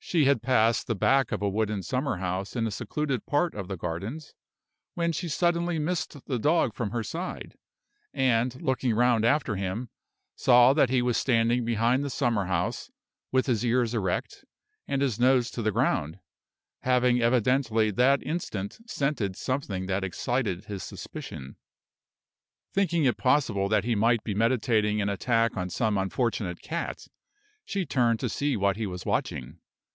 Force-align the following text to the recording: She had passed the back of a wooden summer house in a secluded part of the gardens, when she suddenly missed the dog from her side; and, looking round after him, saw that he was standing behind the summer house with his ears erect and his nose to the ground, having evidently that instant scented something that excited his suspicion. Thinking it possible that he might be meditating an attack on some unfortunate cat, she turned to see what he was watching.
She 0.00 0.24
had 0.24 0.40
passed 0.40 0.86
the 0.86 0.94
back 0.94 1.32
of 1.32 1.42
a 1.42 1.48
wooden 1.50 1.82
summer 1.82 2.16
house 2.16 2.56
in 2.56 2.66
a 2.66 2.70
secluded 2.70 3.26
part 3.26 3.52
of 3.54 3.68
the 3.68 3.76
gardens, 3.76 4.32
when 4.94 5.12
she 5.12 5.28
suddenly 5.28 5.78
missed 5.78 6.24
the 6.24 6.38
dog 6.38 6.72
from 6.72 6.92
her 6.92 7.02
side; 7.02 7.56
and, 8.14 8.58
looking 8.62 8.94
round 8.94 9.26
after 9.26 9.56
him, 9.56 9.90
saw 10.34 10.72
that 10.72 10.88
he 10.88 11.02
was 11.02 11.18
standing 11.18 11.62
behind 11.62 12.02
the 12.04 12.08
summer 12.10 12.46
house 12.46 12.90
with 13.32 13.46
his 13.46 13.66
ears 13.66 13.92
erect 13.92 14.46
and 14.86 15.02
his 15.02 15.20
nose 15.20 15.50
to 15.50 15.60
the 15.62 15.72
ground, 15.72 16.20
having 16.82 17.20
evidently 17.20 17.90
that 17.90 18.22
instant 18.22 18.78
scented 18.86 19.36
something 19.36 19.86
that 19.86 20.04
excited 20.04 20.64
his 20.66 20.82
suspicion. 20.84 21.56
Thinking 22.72 23.04
it 23.04 23.18
possible 23.18 23.68
that 23.68 23.84
he 23.84 23.94
might 23.96 24.24
be 24.24 24.32
meditating 24.32 25.02
an 25.02 25.10
attack 25.10 25.54
on 25.56 25.68
some 25.68 25.98
unfortunate 25.98 26.62
cat, 26.62 27.08
she 27.66 27.84
turned 27.84 28.20
to 28.20 28.30
see 28.30 28.56
what 28.56 28.76
he 28.78 28.86
was 28.86 29.04
watching. 29.04 29.58